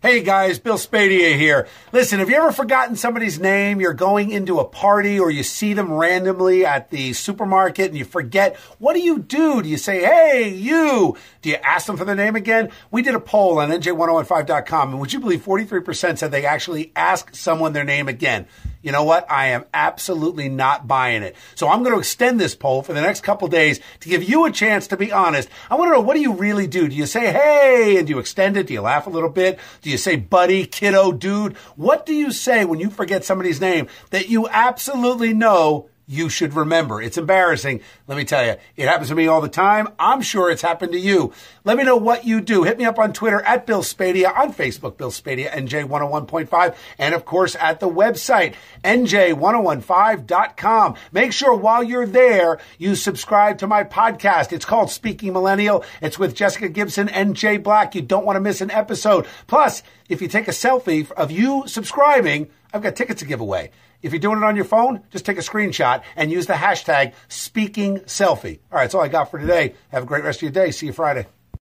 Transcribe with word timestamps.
Hey 0.00 0.22
guys, 0.22 0.60
Bill 0.60 0.76
Spadea 0.76 1.36
here. 1.36 1.66
Listen, 1.90 2.20
have 2.20 2.30
you 2.30 2.36
ever 2.36 2.52
forgotten 2.52 2.94
somebody's 2.94 3.40
name? 3.40 3.80
You're 3.80 3.94
going 3.94 4.30
into 4.30 4.60
a 4.60 4.64
party 4.64 5.18
or 5.18 5.28
you 5.28 5.42
see 5.42 5.74
them 5.74 5.92
randomly 5.92 6.64
at 6.64 6.90
the 6.90 7.12
supermarket 7.14 7.88
and 7.88 7.98
you 7.98 8.04
forget. 8.04 8.54
What 8.78 8.94
do 8.94 9.00
you 9.00 9.18
do? 9.18 9.60
Do 9.60 9.68
you 9.68 9.76
say, 9.76 10.04
hey, 10.04 10.50
you? 10.50 11.16
Do 11.42 11.50
you 11.50 11.56
ask 11.56 11.88
them 11.88 11.96
for 11.96 12.04
their 12.04 12.14
name 12.14 12.36
again? 12.36 12.70
We 12.92 13.02
did 13.02 13.16
a 13.16 13.20
poll 13.20 13.58
on 13.58 13.70
NJ1015.com 13.70 14.90
and 14.90 15.00
would 15.00 15.12
you 15.12 15.18
believe 15.18 15.44
43% 15.44 16.16
said 16.16 16.30
they 16.30 16.46
actually 16.46 16.92
ask 16.94 17.34
someone 17.34 17.72
their 17.72 17.82
name 17.82 18.06
again? 18.06 18.46
You 18.82 18.92
know 18.92 19.02
what? 19.02 19.30
I 19.30 19.48
am 19.48 19.64
absolutely 19.74 20.48
not 20.48 20.86
buying 20.86 21.22
it. 21.22 21.34
So 21.54 21.68
I'm 21.68 21.82
going 21.82 21.94
to 21.94 21.98
extend 21.98 22.40
this 22.40 22.54
poll 22.54 22.82
for 22.82 22.92
the 22.92 23.00
next 23.00 23.22
couple 23.22 23.48
days 23.48 23.80
to 24.00 24.08
give 24.08 24.22
you 24.22 24.44
a 24.44 24.52
chance 24.52 24.86
to 24.88 24.96
be 24.96 25.10
honest. 25.10 25.48
I 25.70 25.74
want 25.74 25.88
to 25.88 25.92
know 25.94 26.00
what 26.00 26.14
do 26.14 26.20
you 26.20 26.34
really 26.34 26.66
do? 26.66 26.88
Do 26.88 26.94
you 26.94 27.06
say, 27.06 27.32
hey, 27.32 27.96
and 27.98 28.06
do 28.06 28.12
you 28.12 28.18
extend 28.18 28.56
it? 28.56 28.68
Do 28.68 28.74
you 28.74 28.80
laugh 28.80 29.06
a 29.06 29.10
little 29.10 29.30
bit? 29.30 29.58
Do 29.82 29.90
you 29.90 29.98
say 29.98 30.16
buddy, 30.16 30.64
kiddo, 30.64 31.12
dude? 31.12 31.56
What 31.76 32.06
do 32.06 32.14
you 32.14 32.30
say 32.30 32.64
when 32.64 32.78
you 32.78 32.90
forget 32.90 33.24
somebody's 33.24 33.60
name 33.60 33.88
that 34.10 34.28
you 34.28 34.48
absolutely 34.48 35.34
know 35.34 35.90
you 36.08 36.28
should 36.30 36.54
remember. 36.54 37.00
It's 37.02 37.18
embarrassing. 37.18 37.80
Let 38.06 38.16
me 38.16 38.24
tell 38.24 38.42
you, 38.44 38.56
it 38.76 38.88
happens 38.88 39.08
to 39.10 39.14
me 39.14 39.28
all 39.28 39.42
the 39.42 39.48
time. 39.48 39.88
I'm 39.98 40.22
sure 40.22 40.50
it's 40.50 40.62
happened 40.62 40.92
to 40.92 40.98
you. 40.98 41.34
Let 41.64 41.76
me 41.76 41.84
know 41.84 41.96
what 41.96 42.24
you 42.24 42.40
do. 42.40 42.62
Hit 42.64 42.78
me 42.78 42.86
up 42.86 42.98
on 42.98 43.12
Twitter 43.12 43.42
at 43.42 43.66
Bill 43.66 43.82
Spadea, 43.82 44.34
on 44.36 44.54
Facebook, 44.54 44.96
Bill 44.96 45.10
Spadea, 45.10 45.50
NJ101.5, 45.50 46.74
and 46.98 47.14
of 47.14 47.26
course 47.26 47.54
at 47.60 47.80
the 47.80 47.88
website, 47.88 48.54
NJ1015.com. 48.84 50.94
Make 51.12 51.32
sure 51.32 51.54
while 51.54 51.84
you're 51.84 52.06
there, 52.06 52.58
you 52.78 52.94
subscribe 52.94 53.58
to 53.58 53.66
my 53.66 53.84
podcast. 53.84 54.52
It's 54.52 54.64
called 54.64 54.90
Speaking 54.90 55.34
Millennial. 55.34 55.84
It's 56.00 56.18
with 56.18 56.34
Jessica 56.34 56.70
Gibson 56.70 57.10
and 57.10 57.36
Jay 57.36 57.58
Black. 57.58 57.94
You 57.94 58.00
don't 58.00 58.24
want 58.24 58.36
to 58.36 58.40
miss 58.40 58.62
an 58.62 58.70
episode. 58.70 59.26
Plus, 59.46 59.82
if 60.08 60.22
you 60.22 60.28
take 60.28 60.48
a 60.48 60.52
selfie 60.52 61.12
of 61.12 61.30
you 61.30 61.64
subscribing, 61.66 62.48
I've 62.72 62.82
got 62.82 62.96
tickets 62.96 63.20
to 63.20 63.26
give 63.26 63.40
away. 63.40 63.70
If 64.02 64.12
you're 64.12 64.20
doing 64.20 64.38
it 64.38 64.44
on 64.44 64.56
your 64.56 64.64
phone, 64.64 65.02
just 65.10 65.24
take 65.24 65.38
a 65.38 65.42
screenshot 65.42 66.02
and 66.16 66.30
use 66.30 66.46
the 66.46 66.54
hashtag 66.54 67.14
speaking 67.28 68.00
selfie. 68.00 68.58
All 68.70 68.78
right, 68.78 68.84
that's 68.84 68.94
all 68.94 69.02
I 69.02 69.08
got 69.08 69.30
for 69.30 69.38
today. 69.38 69.74
Have 69.88 70.02
a 70.02 70.06
great 70.06 70.24
rest 70.24 70.38
of 70.38 70.42
your 70.42 70.52
day. 70.52 70.70
See 70.70 70.86
you 70.86 70.92
Friday. 70.92 71.26